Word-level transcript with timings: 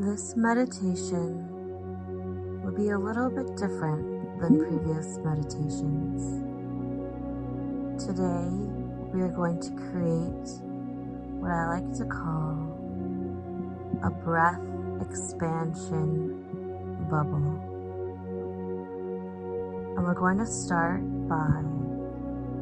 This 0.00 0.34
meditation 0.34 1.44
will 2.64 2.72
be 2.72 2.88
a 2.88 2.98
little 2.98 3.28
bit 3.28 3.54
different 3.54 4.40
than 4.40 4.58
previous 4.58 5.18
meditations. 5.18 6.40
Today, 8.02 8.48
we 9.12 9.20
are 9.20 9.28
going 9.28 9.60
to 9.60 9.70
create 9.92 10.48
what 11.38 11.50
I 11.50 11.66
like 11.76 11.92
to 11.98 12.06
call 12.06 12.72
a 14.02 14.08
breath 14.08 14.64
expansion 15.02 16.46
bubble. 17.10 17.60
And 19.98 20.02
we're 20.06 20.14
going 20.14 20.38
to 20.38 20.46
start 20.46 21.02
by 21.28 21.62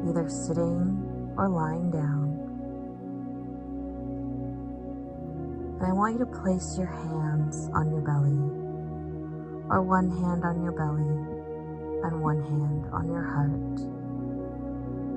either 0.09 0.27
sitting 0.27 1.33
or 1.37 1.47
lying 1.47 1.89
down. 1.89 2.28
And 5.79 5.87
I 5.87 5.93
want 5.93 6.19
you 6.19 6.19
to 6.19 6.25
place 6.25 6.77
your 6.77 6.87
hands 6.87 7.69
on 7.73 7.89
your 7.89 8.01
belly, 8.01 8.35
or 9.71 9.81
one 9.81 10.11
hand 10.11 10.43
on 10.43 10.61
your 10.61 10.73
belly 10.73 11.07
and 12.03 12.21
one 12.21 12.43
hand 12.43 12.85
on 12.91 13.07
your 13.07 13.23
heart, 13.23 13.79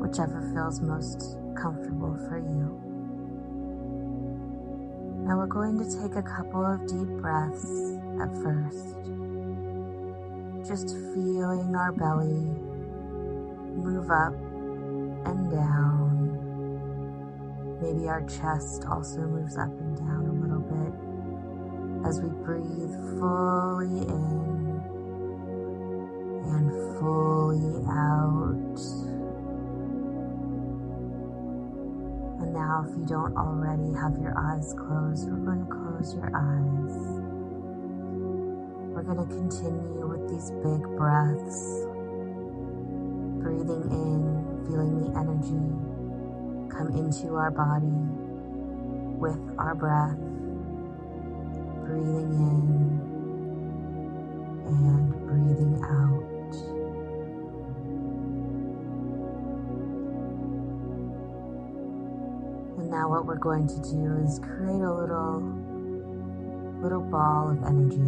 whichever 0.00 0.40
feels 0.54 0.80
most 0.80 1.36
comfortable 1.60 2.14
for 2.28 2.38
you. 2.38 2.78
Now 5.26 5.38
we're 5.38 5.46
going 5.46 5.78
to 5.78 5.84
take 5.84 6.14
a 6.14 6.22
couple 6.22 6.64
of 6.64 6.86
deep 6.86 7.08
breaths 7.18 7.98
at 8.22 8.30
first, 8.42 9.02
just 10.68 10.94
feeling 11.14 11.74
our 11.74 11.90
belly 11.90 12.46
move 13.82 14.10
up 14.10 14.34
and 15.26 15.50
down. 15.50 16.38
Maybe 17.80 18.08
our 18.08 18.22
chest 18.22 18.84
also 18.88 19.22
moves 19.22 19.56
up 19.56 19.70
and 19.70 19.96
down 19.96 20.21
as 22.04 22.20
we 22.20 22.28
breathe 22.44 22.94
fully 23.18 24.02
in 24.08 24.80
and 26.50 26.70
fully 26.98 27.84
out. 27.86 28.78
And 32.40 32.52
now, 32.52 32.84
if 32.88 32.96
you 32.96 33.06
don't 33.06 33.36
already 33.36 33.92
have 33.94 34.18
your 34.20 34.34
eyes 34.36 34.74
closed, 34.76 35.30
we're 35.30 35.46
going 35.46 35.64
to 35.64 35.70
close 35.70 36.14
your 36.14 36.30
eyes. 36.34 36.94
We're 38.92 39.02
going 39.04 39.22
to 39.22 39.34
continue 39.34 40.06
with 40.06 40.28
these 40.28 40.50
big 40.62 40.82
breaths, 40.98 41.86
breathing 43.42 43.86
in, 43.90 44.66
feeling 44.66 45.00
the 45.00 45.18
energy 45.18 45.92
come 46.68 46.88
into 46.96 47.36
our 47.36 47.50
body 47.50 47.94
with 49.20 49.38
our 49.58 49.74
breath 49.74 50.31
breathing 51.92 52.32
in 52.32 52.64
and 54.66 55.12
breathing 55.26 55.76
out. 55.84 56.54
And 62.78 62.88
now 62.90 63.10
what 63.10 63.26
we're 63.26 63.36
going 63.36 63.66
to 63.68 63.76
do 63.76 64.16
is 64.24 64.38
create 64.38 64.80
a 64.80 64.92
little 64.92 65.42
little 66.80 67.02
ball 67.02 67.50
of 67.50 67.62
energy 67.64 68.00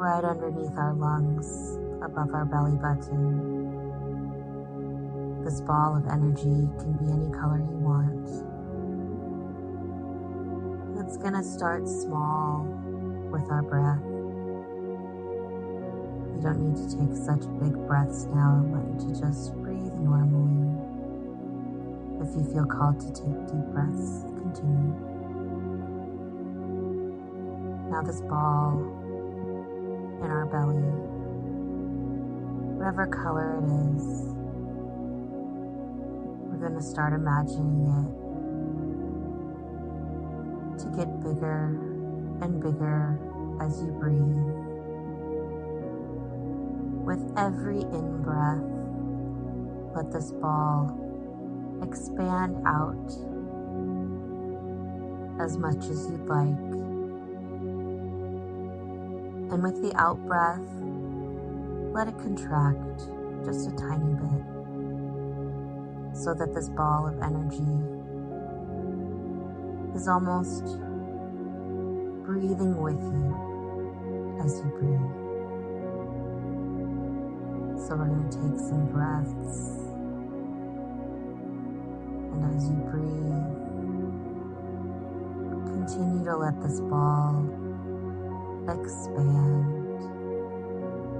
right 0.00 0.24
underneath 0.24 0.78
our 0.78 0.94
lungs, 0.94 1.76
above 2.02 2.32
our 2.32 2.46
belly 2.46 2.76
button. 2.78 3.66
This 5.44 5.60
ball 5.60 5.96
of 5.96 6.06
energy 6.06 6.68
can 6.80 6.92
be 6.96 7.12
any 7.12 7.30
color 7.38 7.58
you 7.58 7.76
want 7.84 8.57
going 11.16 11.32
to 11.32 11.42
start 11.42 11.88
small 11.88 12.64
with 13.32 13.50
our 13.50 13.62
breath. 13.62 14.02
You 16.36 16.42
don't 16.42 16.60
need 16.60 16.76
to 16.76 16.96
take 16.96 17.16
such 17.16 17.48
big 17.58 17.72
breaths 17.86 18.26
now. 18.26 18.58
I 18.58 18.66
want 18.66 19.00
you 19.00 19.14
to 19.14 19.20
just 19.20 19.54
breathe 19.54 19.94
normally. 20.04 20.68
If 22.20 22.36
you 22.36 22.44
feel 22.52 22.66
called 22.66 23.00
to 23.00 23.08
take 23.08 23.46
deep 23.48 23.66
breaths, 23.72 24.22
continue. 24.36 24.92
Now, 27.90 28.02
this 28.02 28.20
ball 28.20 28.76
in 30.22 30.30
our 30.30 30.46
belly, 30.46 30.82
whatever 32.76 33.06
color 33.06 33.58
it 33.58 33.64
is, 33.96 34.04
we're 36.44 36.68
going 36.68 36.78
to 36.78 36.82
start 36.82 37.14
imagining 37.14 37.86
it 37.86 38.27
to 40.78 40.86
get 40.96 41.20
bigger 41.20 41.76
and 42.40 42.62
bigger 42.62 43.18
as 43.60 43.82
you 43.82 43.90
breathe. 43.98 44.68
With 47.04 47.32
every 47.36 47.80
in 47.80 48.22
breath, 48.22 48.62
let 49.96 50.12
this 50.12 50.30
ball 50.32 50.96
expand 51.82 52.56
out 52.66 53.10
as 55.40 55.56
much 55.56 55.84
as 55.86 56.06
you'd 56.10 56.26
like. 56.26 56.58
And 59.50 59.62
with 59.62 59.82
the 59.82 59.92
out 59.96 60.24
breath, 60.26 60.60
let 61.92 62.08
it 62.08 62.18
contract 62.18 63.08
just 63.44 63.68
a 63.68 63.72
tiny 63.72 64.14
bit 64.14 64.44
so 66.14 66.34
that 66.34 66.54
this 66.54 66.68
ball 66.68 67.06
of 67.06 67.20
energy 67.22 67.97
is 69.98 70.06
almost 70.06 70.62
breathing 72.24 72.80
with 72.80 73.02
you 73.02 74.38
as 74.44 74.60
you 74.60 74.70
breathe. 74.78 75.10
So 77.82 77.96
we're 77.96 78.06
going 78.06 78.30
to 78.30 78.36
take 78.38 78.60
some 78.60 78.86
breaths. 78.94 79.58
And 82.30 82.40
as 82.54 82.70
you 82.70 82.78
breathe, 82.86 83.42
continue 85.66 86.24
to 86.26 86.36
let 86.36 86.54
this 86.62 86.78
ball 86.78 87.42
expand 88.68 89.98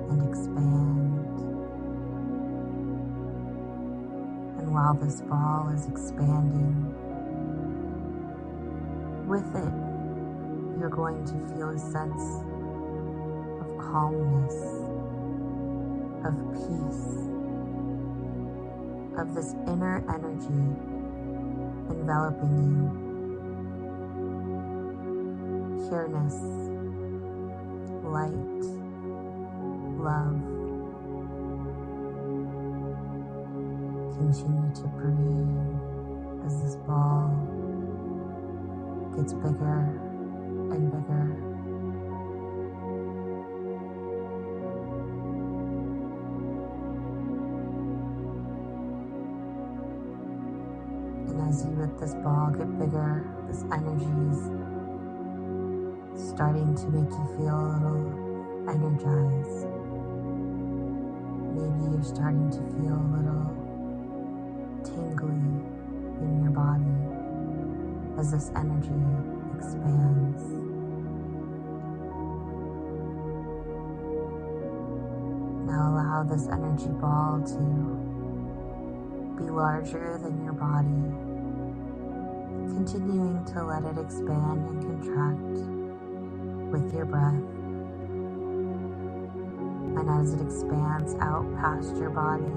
and 0.08 0.22
expand. 0.28 1.18
And 4.60 4.72
while 4.72 4.94
this 4.94 5.20
ball 5.22 5.68
is 5.74 5.88
expanding, 5.88 7.07
with 9.28 9.54
it, 9.54 9.72
you're 10.80 10.88
going 10.88 11.22
to 11.26 11.34
feel 11.52 11.68
a 11.68 11.78
sense 11.78 12.22
of 13.60 13.68
calmness, 13.76 14.56
of 16.24 16.34
peace, 16.56 17.28
of 19.20 19.34
this 19.34 19.52
inner 19.66 20.02
energy 20.08 20.64
enveloping 21.90 22.56
you. 22.56 23.08
Pureness, 25.88 26.38
light, 28.04 28.64
love. 30.00 30.40
Continue 34.16 34.74
to 34.74 34.86
breathe 34.96 36.46
as 36.46 36.62
this 36.62 36.76
ball 36.86 37.57
gets 39.18 39.32
bigger 39.32 39.98
and 40.70 40.92
bigger. 40.92 41.26
And 51.26 51.48
as 51.48 51.64
you 51.64 51.70
let 51.72 51.98
this 51.98 52.14
ball 52.22 52.52
get 52.56 52.78
bigger, 52.78 53.26
this 53.48 53.64
energy 53.72 54.06
is 54.30 54.38
starting 56.30 56.76
to 56.76 56.86
make 56.86 57.10
you 57.10 57.26
feel 57.36 57.58
a 57.58 57.74
little 57.74 58.06
energized. 58.70 59.66
Maybe 61.58 61.90
you're 61.90 62.04
starting 62.04 62.50
to 62.52 62.62
feel 62.78 62.94
a 62.94 63.10
little 63.18 63.50
tingly 64.84 65.42
in 66.22 66.42
your 66.44 66.52
body 66.52 67.07
as 68.18 68.32
this 68.32 68.50
energy 68.56 68.90
expands. 69.56 70.42
Now 75.66 75.94
allow 75.94 76.24
this 76.24 76.48
energy 76.48 76.88
ball 77.00 77.40
to 77.46 77.58
be 79.38 79.48
larger 79.48 80.18
than 80.20 80.42
your 80.42 80.52
body, 80.52 80.98
continuing 82.74 83.44
to 83.52 83.62
let 83.62 83.84
it 83.84 83.98
expand 84.00 84.66
and 84.66 84.82
contract 84.82 85.58
with 86.72 86.92
your 86.92 87.04
breath. 87.04 87.44
And 89.94 90.10
as 90.10 90.34
it 90.34 90.40
expands 90.40 91.14
out 91.20 91.46
past 91.60 91.96
your 91.96 92.10
body, 92.10 92.50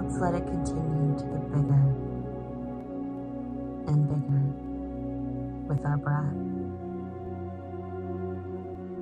let's 0.00 0.16
let 0.18 0.34
it 0.34 0.46
continue 0.46 1.18
to 1.18 1.24
get 1.24 1.52
bigger 1.52 2.15
and 3.88 4.08
bigger 4.08 4.42
with 5.68 5.84
our 5.84 5.96
breath. 5.96 6.34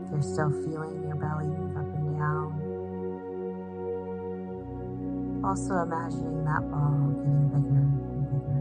If 0.04 0.10
you're 0.12 0.22
still 0.22 0.50
feeling 0.64 1.02
your 1.06 1.16
belly 1.16 1.46
move 1.46 1.76
up 1.76 1.94
and 1.94 2.18
down, 2.18 2.74
also 5.44 5.82
imagining 5.82 6.44
that 6.44 6.62
ball 6.70 7.12
getting 7.18 7.48
bigger 7.48 7.84
and 8.12 8.24
bigger. 8.30 8.60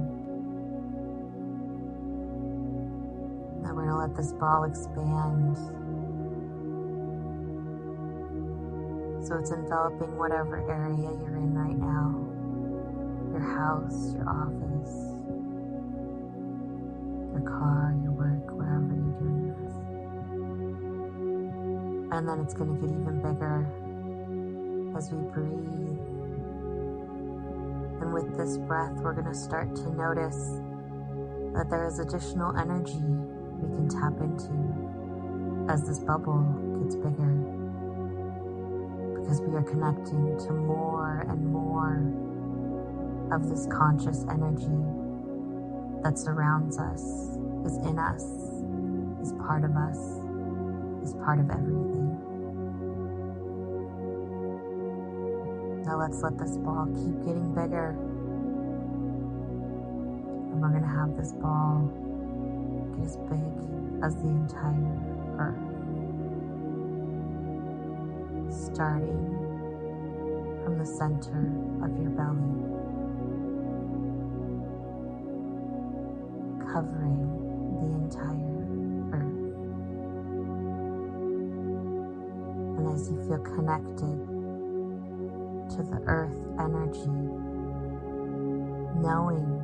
Now 3.62 3.74
we're 3.74 3.86
going 3.86 3.90
to 3.90 3.98
let 3.98 4.16
this 4.16 4.34
ball 4.34 4.64
expand. 4.66 5.58
So 9.28 9.38
it's 9.38 9.52
enveloping 9.52 10.18
whatever 10.18 10.58
area 10.70 11.12
you're 11.22 11.38
in 11.38 11.54
right 11.54 11.78
now 11.78 12.34
your 13.32 13.42
house, 13.42 14.14
your 14.14 14.30
office 14.30 15.13
car, 17.46 17.96
your 18.02 18.12
work, 18.12 18.52
wherever 18.52 18.94
you're 18.94 19.20
doing 19.20 19.54
this. 19.54 19.74
And 22.12 22.28
then 22.28 22.40
it's 22.40 22.54
going 22.54 22.74
to 22.74 22.80
get 22.82 22.92
even 22.92 23.22
bigger 23.22 23.66
as 24.98 25.12
we 25.12 25.22
breathe. 25.32 26.00
And 28.02 28.14
with 28.14 28.38
this 28.38 28.58
breath, 28.58 28.94
we're 28.98 29.14
going 29.14 29.32
to 29.32 29.38
start 29.38 29.76
to 29.76 29.92
notice 29.92 30.60
that 31.54 31.70
there 31.70 31.88
is 31.88 32.00
additional 32.00 32.56
energy 32.58 33.02
we 33.60 33.70
can 33.76 33.88
tap 33.90 34.14
into 34.20 34.52
as 35.72 35.88
this 35.88 36.00
bubble 36.00 36.44
gets 36.84 36.96
bigger. 36.96 37.34
Because 39.22 39.42
we 39.42 39.56
are 39.56 39.64
connecting 39.64 40.38
to 40.46 40.52
more 40.52 41.26
and 41.30 41.48
more 41.48 42.04
of 43.32 43.50
this 43.50 43.68
conscious 43.72 44.26
energy 44.30 45.03
that 46.04 46.20
surrounds 46.20 46.78
us, 46.78 47.02
is 47.66 47.78
in 47.88 47.98
us, 47.98 48.24
is 49.22 49.32
part 49.48 49.64
of 49.64 49.72
us, 49.78 49.98
is 51.02 51.14
part 51.24 51.40
of 51.40 51.50
everything. 51.50 52.20
Now 55.86 56.00
let's 56.00 56.22
let 56.22 56.38
this 56.38 56.58
ball 56.58 56.88
keep 56.88 57.26
getting 57.26 57.54
bigger. 57.56 57.92
And 60.52 60.62
we're 60.62 60.70
going 60.70 60.84
to 60.84 60.88
have 60.88 61.16
this 61.16 61.32
ball 61.34 61.88
get 62.98 63.06
as 63.06 63.18
big 63.30 63.54
as 64.04 64.16
the 64.18 64.28
entire 64.28 65.00
earth. 65.40 65.56
Starting 68.52 69.30
from 70.66 70.78
the 70.78 70.86
center 70.86 71.52
of 71.84 71.98
your 72.02 72.12
belly. 72.12 72.83
Covering 76.74 77.22
the 77.78 77.86
entire 78.02 78.66
earth. 79.14 79.54
And 82.78 82.88
as 82.96 83.12
you 83.12 83.18
feel 83.28 83.38
connected 83.38 84.18
to 85.70 85.84
the 85.84 86.02
earth 86.08 86.36
energy, 86.60 87.14
knowing 88.98 89.62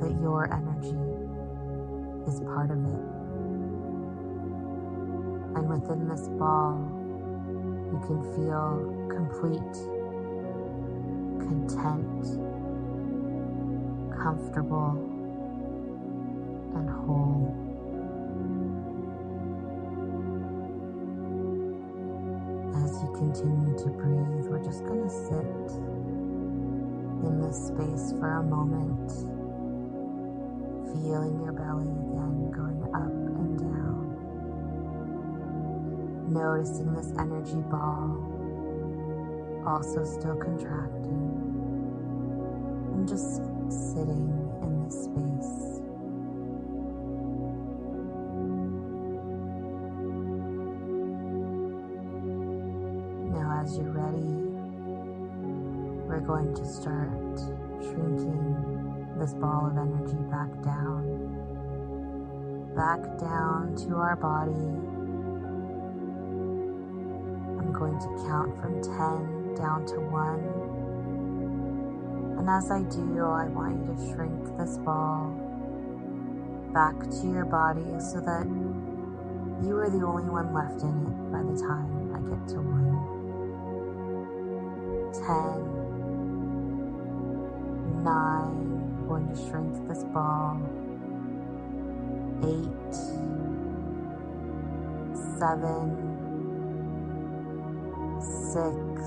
that 0.00 0.12
your 0.22 0.50
energy 0.50 0.96
is 2.26 2.40
part 2.40 2.70
of 2.70 2.78
it. 2.78 3.04
And 5.56 5.68
within 5.68 6.08
this 6.08 6.26
ball, 6.38 6.80
you 7.92 8.00
can 8.06 8.22
feel 8.34 9.08
complete, 9.10 9.76
content, 11.38 12.24
comfortable, 14.16 15.09
and 16.74 16.88
whole. 16.88 17.54
As 22.84 23.02
you 23.02 23.10
continue 23.12 23.76
to 23.78 23.88
breathe, 23.90 24.46
we're 24.50 24.64
just 24.64 24.84
going 24.84 25.02
to 25.02 25.10
sit 25.10 25.46
in 27.26 27.40
this 27.40 27.66
space 27.68 28.12
for 28.18 28.38
a 28.38 28.42
moment, 28.42 29.10
feeling 30.92 31.40
your 31.42 31.52
belly 31.52 31.84
again 31.84 32.50
going 32.50 32.82
up 32.94 33.12
and 33.12 33.58
down. 33.58 34.16
Noticing 36.32 36.94
this 36.94 37.12
energy 37.18 37.60
ball 37.70 38.30
also 39.66 40.04
still 40.04 40.36
contracting 40.36 41.28
and 42.94 43.08
just 43.08 43.42
sitting 43.68 44.29
going 56.40 56.54
to 56.54 56.64
start 56.64 57.36
shrinking 57.82 58.56
this 59.18 59.34
ball 59.34 59.66
of 59.66 59.76
energy 59.76 60.16
back 60.32 60.48
down, 60.64 61.04
back 62.74 63.02
down 63.18 63.76
to 63.76 63.96
our 63.96 64.16
body. 64.16 64.50
I'm 67.60 67.72
going 67.72 67.98
to 67.98 68.06
count 68.26 68.58
from 68.58 68.80
10 68.80 69.54
down 69.54 69.84
to 69.88 70.00
1. 70.00 72.38
And 72.38 72.48
as 72.48 72.70
I 72.70 72.84
do, 72.88 73.20
I 73.20 73.48
want 73.48 73.84
you 73.84 73.92
to 73.92 74.00
shrink 74.14 74.56
this 74.56 74.78
ball 74.78 75.36
back 76.72 76.98
to 77.20 77.28
your 77.28 77.44
body 77.44 78.00
so 78.00 78.18
that 78.24 78.46
you 79.62 79.76
are 79.76 79.90
the 79.90 80.06
only 80.06 80.30
one 80.30 80.54
left 80.54 80.80
in 80.80 81.04
it 81.04 81.30
by 81.30 81.42
the 81.44 81.60
time 81.60 82.14
I 82.16 82.20
get 82.32 82.48
to 82.54 82.62
1 82.64 83.20
ten, 85.12 85.89
nine, 88.02 89.06
going 89.08 89.28
to 89.28 89.36
shrink 89.48 89.88
this 89.88 90.04
ball, 90.04 90.60
eight, 92.44 92.94
seven, 95.38 96.26
six, 98.20 99.02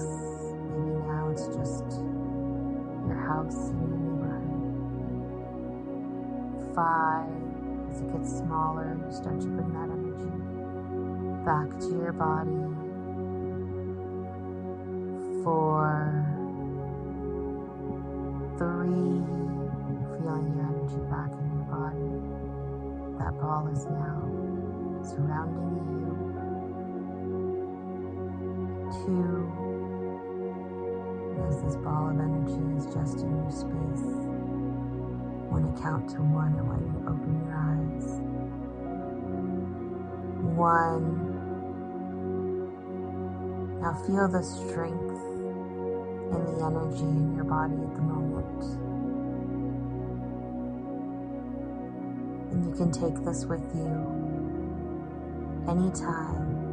maybe 0.70 0.96
now 1.08 1.30
it's 1.32 1.48
just 1.48 1.86
your 3.08 3.18
house 3.28 3.70
in 3.70 3.80
your 3.80 4.00
neighborhood, 4.00 4.76
five, 6.76 7.30
as 7.92 8.02
it 8.02 8.12
gets 8.14 8.38
smaller, 8.40 8.98
you 9.06 9.12
start 9.16 9.40
to 9.42 9.48
bring 9.48 9.74
that 9.74 9.90
energy 9.90 10.32
back 11.46 11.80
to 11.80 11.90
your 11.90 12.14
body. 12.14 12.52
Four, 15.44 16.33
three, 18.58 19.24
feeling 20.18 20.54
your 20.56 20.68
energy 20.68 21.02
back 21.12 21.32
in 21.34 21.48
your 21.56 21.68
body. 21.70 22.14
That 23.20 23.40
ball 23.42 23.68
is 23.72 23.86
now 23.88 24.22
surrounding 25.04 25.76
you. 26.02 26.46
Two, 29.06 29.74
as 31.50 31.62
this 31.64 31.76
ball 31.78 32.10
of 32.12 32.20
energy 32.20 32.78
is 32.78 32.86
just 32.94 33.20
in 33.24 33.36
your 33.38 33.52
space. 33.52 34.08
When 35.50 35.66
I 35.66 35.82
count 35.82 36.10
to 36.12 36.18
one, 36.24 36.56
I 36.60 36.64
want 36.64 36.82
you 36.84 37.00
open 37.08 37.34
your 37.46 37.56
eyes. 37.56 38.22
One. 40.56 41.42
Now 43.82 43.94
feel 44.08 44.28
the 44.30 44.44
strength 44.44 45.22
and 46.16 46.48
the 46.48 46.66
energy 46.66 47.04
in 47.04 47.36
your 47.36 47.46
body 47.46 47.76
at 47.76 47.96
the 47.96 48.02
moment. 48.02 48.33
And 52.52 52.66
you 52.66 52.74
can 52.76 52.92
take 52.92 53.24
this 53.26 53.46
with 53.46 53.64
you 53.74 54.24
anytime 55.68 56.72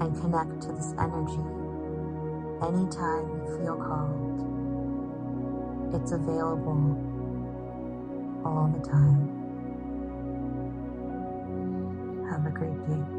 and 0.00 0.20
connect 0.20 0.60
to 0.62 0.72
this 0.72 0.92
energy 0.98 1.42
anytime 2.62 3.28
you 3.28 3.58
feel 3.58 3.76
called. 3.76 4.44
It's 5.94 6.12
available 6.12 7.16
all 8.44 8.68
the 8.68 8.86
time. 8.86 9.48
Have 12.30 12.46
a 12.46 12.50
great 12.50 12.86
day. 12.86 13.15